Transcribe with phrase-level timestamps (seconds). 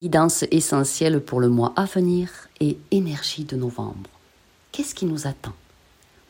[0.00, 4.08] Guidance essentielle pour le mois à venir et énergie de novembre.
[4.70, 5.54] Qu'est-ce qui nous attend?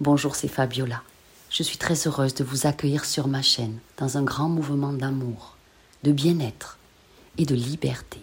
[0.00, 1.02] Bonjour, c'est Fabiola.
[1.50, 5.58] Je suis très heureuse de vous accueillir sur ma chaîne dans un grand mouvement d'amour,
[6.02, 6.78] de bien-être
[7.36, 8.20] et de liberté.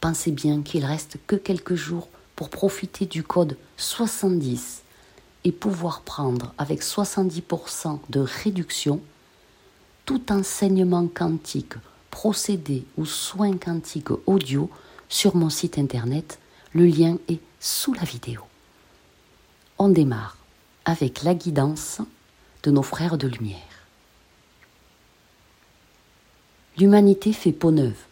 [0.00, 4.82] Pensez bien qu'il reste que quelques jours pour profiter du code 70
[5.44, 9.00] et pouvoir prendre avec 70% de réduction
[10.06, 11.74] tout enseignement quantique
[12.16, 14.70] procédés ou soins quantiques audio
[15.10, 16.38] sur mon site internet.
[16.72, 18.40] Le lien est sous la vidéo.
[19.76, 20.38] On démarre
[20.86, 22.00] avec la guidance
[22.62, 23.58] de nos frères de lumière.
[26.78, 28.02] L'humanité fait peau neuve.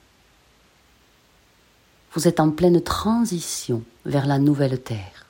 [2.13, 5.25] Vous êtes en pleine transition vers la nouvelle Terre.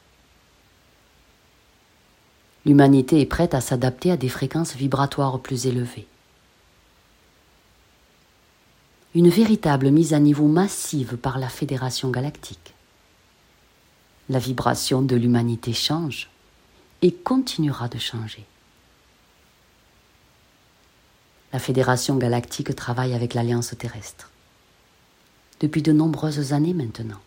[2.67, 6.09] L'humanité est prête à s'adapter à des fréquences vibratoires plus élevées
[9.15, 12.75] une véritable mise à niveau massive par la Fédération galactique.
[14.29, 16.31] La vibration de l'humanité change
[17.01, 18.45] et continuera de changer.
[21.53, 24.31] La Fédération galactique travaille avec l'Alliance terrestre
[25.61, 27.21] depuis de nombreuses années maintenant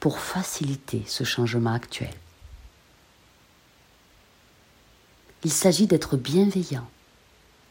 [0.00, 2.14] pour faciliter ce changement actuel.
[5.44, 6.88] Il s'agit d'être bienveillants,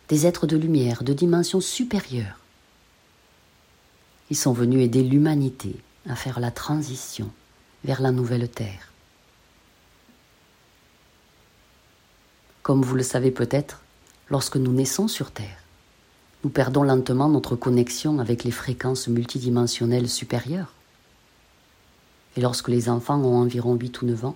[0.09, 2.42] des êtres de lumière de dimension supérieure
[4.29, 5.75] ils sont venus aider l'humanité
[6.07, 7.29] à faire la transition
[7.83, 8.91] vers la nouvelle Terre.
[12.61, 13.81] Comme vous le savez peut-être,
[14.29, 15.63] lorsque nous naissons sur Terre,
[16.43, 20.73] nous perdons lentement notre connexion avec les fréquences multidimensionnelles supérieures.
[22.35, 24.35] Et lorsque les enfants ont environ 8 ou 9 ans,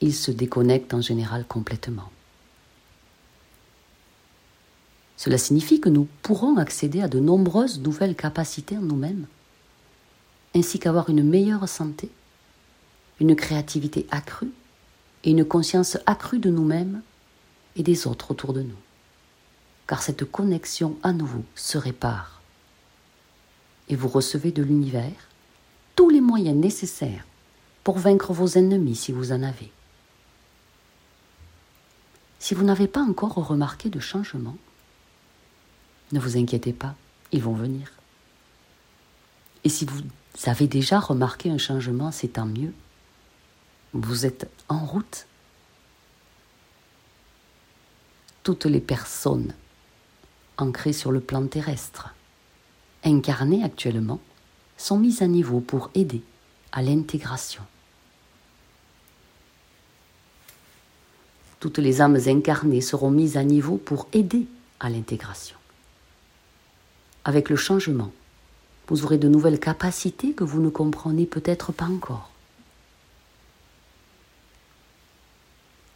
[0.00, 2.10] ils se déconnectent en général complètement.
[5.16, 9.26] Cela signifie que nous pourrons accéder à de nombreuses nouvelles capacités en nous-mêmes,
[10.54, 12.10] ainsi qu'avoir une meilleure santé,
[13.20, 14.50] une créativité accrue
[15.22, 17.02] et une conscience accrue de nous-mêmes
[17.76, 18.76] et des autres autour de nous.
[19.86, 22.40] Car cette connexion à nouveau se répare.
[23.88, 25.28] Et vous recevez de l'univers
[25.94, 27.24] tous les moyens nécessaires
[27.84, 29.70] pour vaincre vos ennemis si vous en avez.
[32.38, 34.56] Si vous n'avez pas encore remarqué de changement,
[36.14, 36.94] ne vous inquiétez pas,
[37.32, 37.92] ils vont venir.
[39.64, 40.00] Et si vous
[40.46, 42.72] avez déjà remarqué un changement, c'est tant mieux.
[43.92, 45.26] Vous êtes en route.
[48.44, 49.54] Toutes les personnes
[50.56, 52.14] ancrées sur le plan terrestre,
[53.02, 54.20] incarnées actuellement,
[54.76, 56.22] sont mises à niveau pour aider
[56.70, 57.62] à l'intégration.
[61.58, 64.46] Toutes les âmes incarnées seront mises à niveau pour aider
[64.78, 65.56] à l'intégration
[67.24, 68.12] avec le changement,
[68.88, 72.30] vous aurez de nouvelles capacités que vous ne comprenez peut-être pas encore.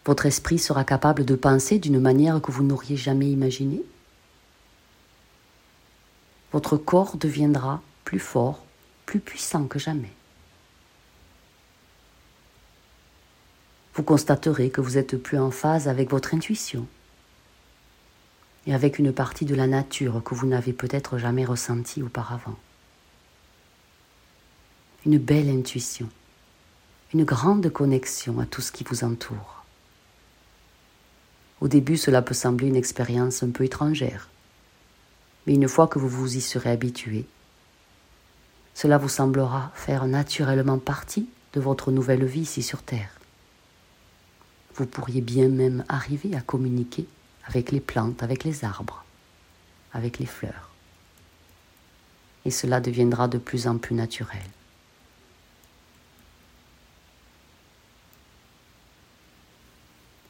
[0.07, 3.83] Votre esprit sera capable de penser d'une manière que vous n'auriez jamais imaginée.
[6.51, 8.65] Votre corps deviendra plus fort,
[9.05, 10.13] plus puissant que jamais.
[13.93, 16.87] Vous constaterez que vous êtes plus en phase avec votre intuition
[18.69, 22.59] et avec une partie de la nature que vous n'avez peut-être jamais ressentie auparavant.
[25.07, 26.11] Une belle intuition,
[27.15, 29.65] une grande connexion à tout ce qui vous entoure.
[31.63, 34.29] Au début, cela peut sembler une expérience un peu étrangère,
[35.47, 37.25] mais une fois que vous vous y serez habitué,
[38.75, 43.19] cela vous semblera faire naturellement partie de votre nouvelle vie ici sur Terre.
[44.75, 47.07] Vous pourriez bien même arriver à communiquer
[47.49, 49.05] avec les plantes, avec les arbres,
[49.93, 50.71] avec les fleurs.
[52.45, 54.41] Et cela deviendra de plus en plus naturel.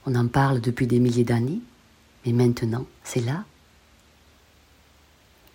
[0.07, 1.61] On en parle depuis des milliers d'années,
[2.25, 3.45] mais maintenant, c'est là.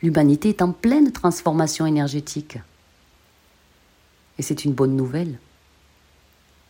[0.01, 2.59] L'humanité est en pleine transformation énergétique.
[4.38, 5.39] Et c'est une bonne nouvelle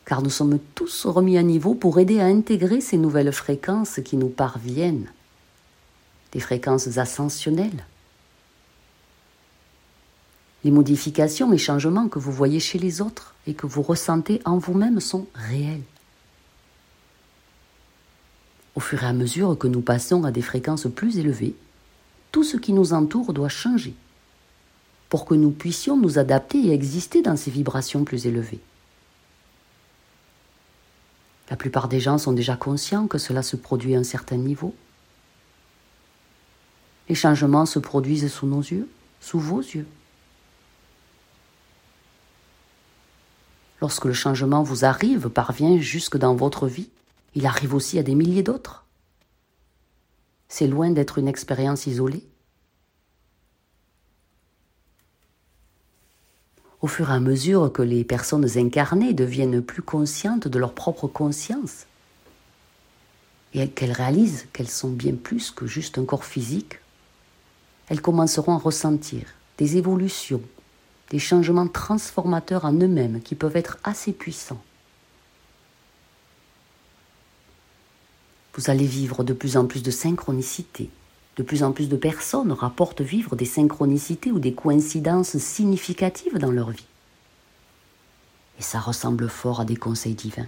[0.06, 4.18] car nous sommes tous remis à niveau pour aider à intégrer ces nouvelles fréquences qui
[4.18, 5.10] nous parviennent,
[6.32, 7.86] des fréquences ascensionnelles.
[10.64, 14.58] Les modifications et changements que vous voyez chez les autres et que vous ressentez en
[14.58, 15.84] vous-même sont réels.
[18.76, 21.56] Au fur et à mesure que nous passons à des fréquences plus élevées,
[22.32, 23.94] tout ce qui nous entoure doit changer
[25.10, 28.62] pour que nous puissions nous adapter et exister dans ces vibrations plus élevées.
[31.54, 34.74] La plupart des gens sont déjà conscients que cela se produit à un certain niveau.
[37.08, 38.90] Les changements se produisent sous nos yeux,
[39.22, 39.86] sous vos yeux.
[43.82, 46.90] Lorsque le changement vous arrive, parvient jusque dans votre vie,
[47.36, 48.88] il arrive aussi à des milliers d'autres.
[50.48, 52.28] C'est loin d'être une expérience isolée.
[56.84, 61.08] Au fur et à mesure que les personnes incarnées deviennent plus conscientes de leur propre
[61.08, 61.86] conscience,
[63.54, 66.80] et qu'elles réalisent qu'elles sont bien plus que juste un corps physique,
[67.88, 69.24] elles commenceront à ressentir
[69.58, 70.42] des évolutions,
[71.10, 74.62] des changements transformateurs en eux-mêmes qui peuvent être assez puissants.
[78.56, 80.90] Vous allez vivre de plus en plus de synchronicité.
[81.38, 86.52] De plus en plus de personnes rapportent vivre des synchronicités ou des coïncidences significatives dans
[86.52, 86.86] leur vie.
[88.60, 90.48] Et ça ressemble fort à des conseils divins.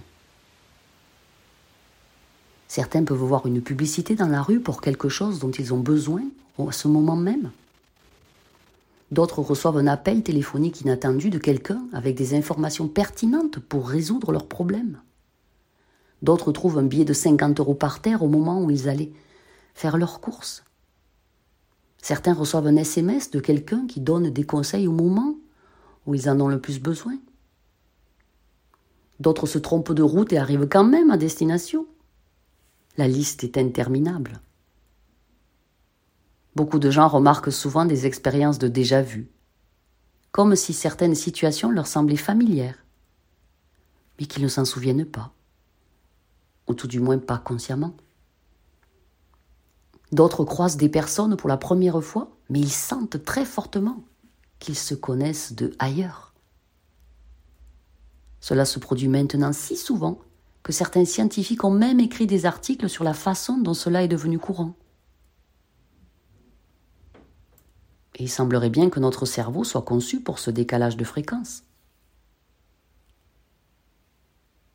[2.68, 6.22] Certains peuvent voir une publicité dans la rue pour quelque chose dont ils ont besoin
[6.58, 7.50] à ce moment même.
[9.10, 14.46] D'autres reçoivent un appel téléphonique inattendu de quelqu'un avec des informations pertinentes pour résoudre leurs
[14.46, 15.00] problèmes.
[16.22, 19.12] D'autres trouvent un billet de 50 euros par terre au moment où ils allaient
[19.74, 20.64] faire leurs courses.
[22.06, 25.34] Certains reçoivent un SMS de quelqu'un qui donne des conseils au moment
[26.06, 27.18] où ils en ont le plus besoin.
[29.18, 31.84] D'autres se trompent de route et arrivent quand même à destination.
[32.96, 34.40] La liste est interminable.
[36.54, 39.28] Beaucoup de gens remarquent souvent des expériences de déjà-vu,
[40.30, 42.84] comme si certaines situations leur semblaient familières,
[44.20, 45.32] mais qu'ils ne s'en souviennent pas,
[46.68, 47.96] ou tout du moins pas consciemment.
[50.12, 54.04] D'autres croisent des personnes pour la première fois, mais ils sentent très fortement
[54.58, 56.32] qu'ils se connaissent de ailleurs.
[58.40, 60.20] Cela se produit maintenant si souvent
[60.62, 64.38] que certains scientifiques ont même écrit des articles sur la façon dont cela est devenu
[64.38, 64.74] courant.
[68.16, 71.64] Et il semblerait bien que notre cerveau soit conçu pour ce décalage de fréquence.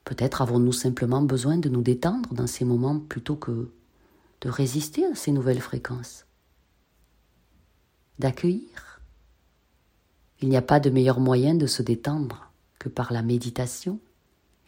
[0.03, 3.71] Peut-être avons-nous simplement besoin de nous détendre dans ces moments plutôt que
[4.41, 6.25] de résister à ces nouvelles fréquences.
[8.19, 9.01] D'accueillir.
[10.41, 13.99] Il n'y a pas de meilleur moyen de se détendre que par la méditation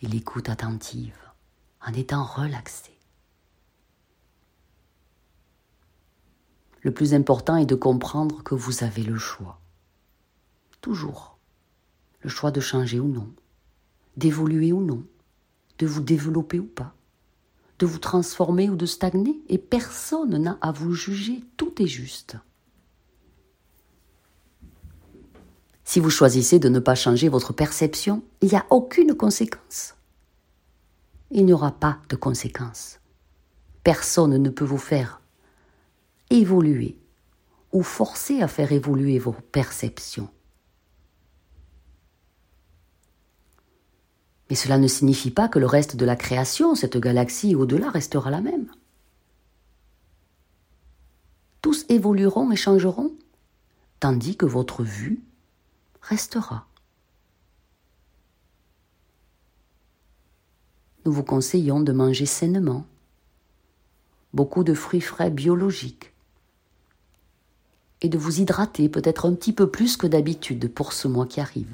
[0.02, 1.18] et l'écoute attentive,
[1.86, 2.92] en étant relaxé.
[6.82, 9.60] Le plus important est de comprendre que vous avez le choix.
[10.82, 11.38] Toujours.
[12.22, 13.34] Le choix de changer ou non,
[14.18, 15.04] d'évoluer ou non,
[15.80, 16.94] de vous développer ou pas,
[17.80, 22.38] de vous transformer ou de stagner, et personne n'a à vous juger, tout est juste.
[25.84, 29.96] Si vous choisissez de ne pas changer votre perception, il n'y a aucune conséquence.
[31.30, 33.00] Il n'y aura pas de conséquence.
[33.84, 35.22] Personne ne peut vous faire
[36.30, 36.98] évoluer
[37.72, 40.30] ou forcer à faire évoluer vos perceptions.
[44.54, 48.30] Mais cela ne signifie pas que le reste de la création, cette galaxie au-delà, restera
[48.30, 48.68] la même.
[51.64, 53.12] Tous évolueront et changeront,
[54.00, 55.24] tandis que votre vue
[56.04, 56.68] restera.
[61.06, 62.86] Nous vous conseillons de manger sainement,
[64.36, 66.14] beaucoup de fruits frais biologiques,
[68.02, 71.42] et de vous hydrater peut-être un petit peu plus que d'habitude pour ce mois qui
[71.42, 71.74] arrive.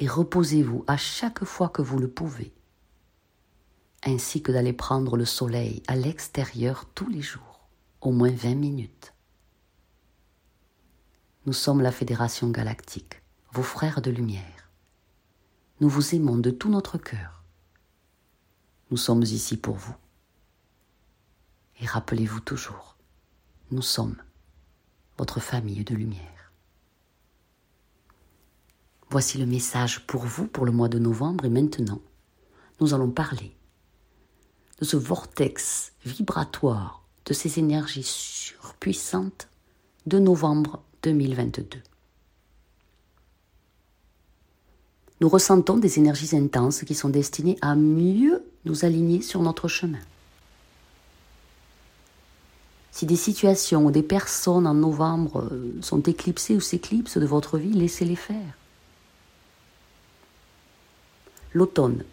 [0.00, 2.54] Et reposez-vous à chaque fois que vous le pouvez,
[4.02, 7.68] ainsi que d'aller prendre le soleil à l'extérieur tous les jours,
[8.00, 9.12] au moins 20 minutes.
[11.44, 13.20] Nous sommes la Fédération galactique,
[13.52, 14.70] vos frères de lumière.
[15.80, 17.44] Nous vous aimons de tout notre cœur.
[18.90, 19.94] Nous sommes ici pour vous.
[21.78, 22.96] Et rappelez-vous toujours,
[23.70, 24.16] nous sommes
[25.18, 26.39] votre famille de lumière.
[29.10, 32.00] Voici le message pour vous pour le mois de novembre et maintenant,
[32.80, 33.50] nous allons parler
[34.78, 39.48] de ce vortex vibratoire, de ces énergies surpuissantes
[40.06, 41.82] de novembre 2022.
[45.20, 49.98] Nous ressentons des énergies intenses qui sont destinées à mieux nous aligner sur notre chemin.
[52.92, 55.50] Si des situations ou des personnes en novembre
[55.82, 58.59] sont éclipsées ou s'éclipsent de votre vie, laissez-les faire.
[61.52, 62.04] L'automne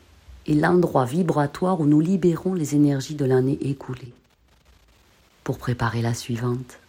[0.48, 4.14] est l'endroit vibratoire où nous libérons les énergies de l'année écoulée
[5.44, 6.80] pour préparer la suivante.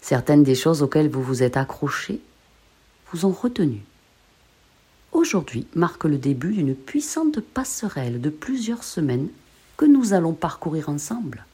[0.00, 2.20] Certaines des choses auxquelles vous vous êtes accrochés
[3.12, 3.82] vous ont retenu.
[5.12, 9.28] Aujourd'hui marque le début d'une puissante passerelle de plusieurs semaines
[9.76, 11.44] que nous allons parcourir ensemble.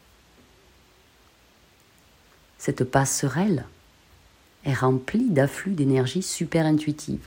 [2.59, 3.65] Cette passerelle
[4.65, 7.27] est remplie d'afflux d'énergie super intuitive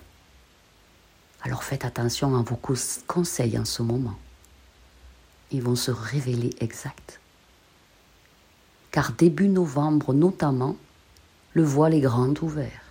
[1.46, 2.60] Alors faites attention à vos
[3.06, 4.18] conseils en ce moment.
[5.52, 7.20] Ils vont se révéler exacts.
[8.90, 10.76] Car début novembre notamment,
[11.54, 12.82] le voile est grand ouvert.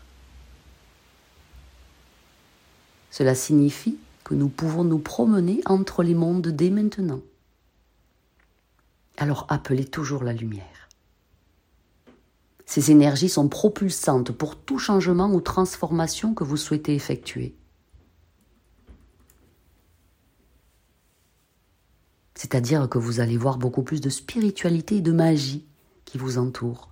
[3.11, 7.23] Cela signifie que nous pouvons nous promener entre les mondes dès maintenant.
[9.17, 10.89] Alors appelez toujours la lumière.
[12.67, 17.57] Ces énergies sont propulsantes pour tout changement ou transformation que vous souhaitez effectuer.
[22.45, 25.65] C'est-à-dire que vous allez voir beaucoup plus de spiritualité et de magie
[26.05, 26.91] qui vous entoure,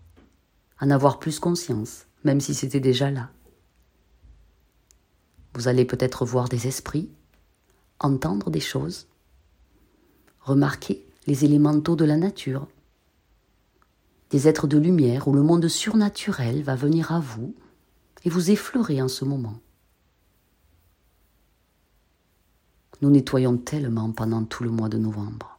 [0.81, 3.29] en avoir plus conscience, même si c'était déjà là.
[5.53, 7.11] Vous allez peut-être voir des esprits,
[8.01, 9.09] entendre des choses,
[10.41, 12.67] remarquer les élémentaux de la nature,
[14.31, 17.55] des êtres de lumière où le monde surnaturel va venir à vous
[18.25, 19.61] et vous effleurer en ce moment.
[23.01, 25.59] Nous nettoyons tellement pendant tout le mois de novembre.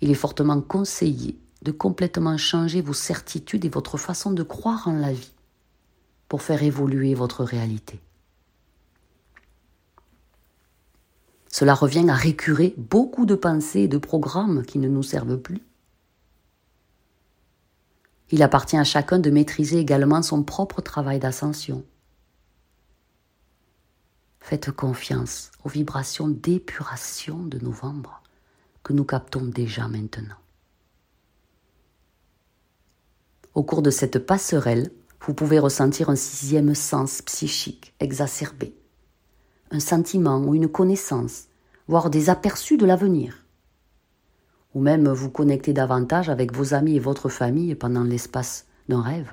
[0.00, 4.94] Il est fortement conseillé de complètement changer vos certitudes et votre façon de croire en
[4.94, 5.32] la vie
[6.28, 8.00] pour faire évoluer votre réalité.
[11.48, 15.60] Cela revient à récurer beaucoup de pensées et de programmes qui ne nous servent plus.
[18.30, 21.84] Il appartient à chacun de maîtriser également son propre travail d'ascension.
[24.42, 28.22] Faites confiance aux vibrations d'épuration de novembre
[28.82, 30.36] que nous captons déjà maintenant.
[33.54, 38.76] Au cours de cette passerelle, vous pouvez ressentir un sixième sens psychique exacerbé
[39.72, 41.48] un sentiment ou une connaissance,
[41.88, 43.44] voire des aperçus de l'avenir.
[44.74, 49.32] Ou même vous connecter davantage avec vos amis et votre famille pendant l'espace d'un rêve.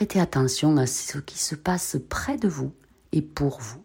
[0.00, 2.72] Prêtez attention à ce qui se passe près de vous
[3.12, 3.84] et pour vous.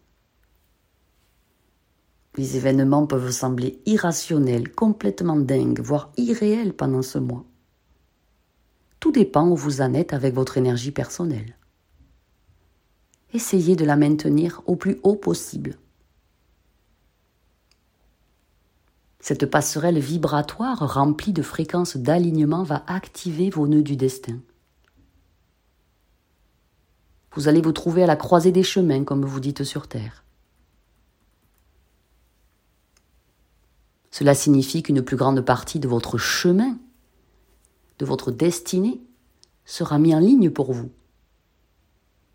[2.36, 7.44] Les événements peuvent sembler irrationnels, complètement dingues, voire irréels pendant ce mois.
[8.98, 11.54] Tout dépend où vous en êtes avec votre énergie personnelle
[13.34, 15.76] essayez de la maintenir au plus haut possible.
[19.20, 24.40] Cette passerelle vibratoire remplie de fréquences d'alignement va activer vos nœuds du destin.
[27.36, 30.24] Vous allez vous trouver à la croisée des chemins, comme vous dites sur Terre.
[34.10, 36.78] Cela signifie qu'une plus grande partie de votre chemin,
[37.98, 39.00] de votre destinée,
[39.64, 40.90] sera mis en ligne pour vous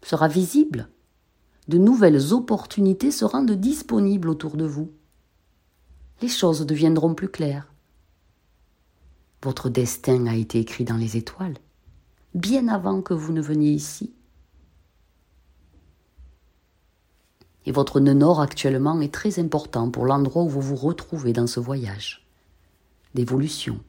[0.05, 0.89] sera visible.
[1.67, 4.91] De nouvelles opportunités se rendent disponibles autour de vous.
[6.21, 7.71] Les choses deviendront plus claires.
[9.43, 11.57] Votre destin a été écrit dans les étoiles,
[12.35, 14.13] bien avant que vous ne veniez ici.
[17.65, 21.47] Et votre nœud nord actuellement est très important pour l'endroit où vous vous retrouvez dans
[21.47, 22.25] ce voyage
[23.13, 23.79] d'évolution.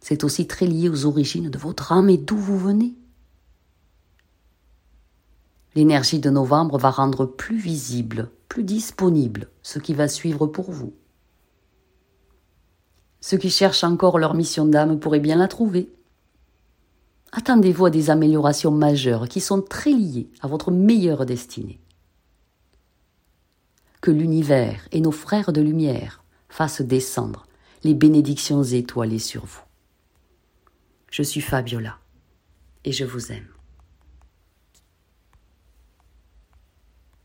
[0.00, 2.94] C'est aussi très lié aux origines de votre âme et d'où vous venez.
[5.74, 10.94] L'énergie de novembre va rendre plus visible, plus disponible ce qui va suivre pour vous.
[13.20, 15.90] Ceux qui cherchent encore leur mission d'âme pourraient bien la trouver.
[17.36, 21.80] Attendez-vous à des améliorations majeures qui sont très liées à votre meilleure destinée.
[24.00, 27.46] Que l'univers et nos frères de lumière fassent descendre
[27.82, 29.62] les bénédictions étoilées sur vous.
[31.10, 31.98] Je suis Fabiola
[32.84, 33.53] et je vous aime.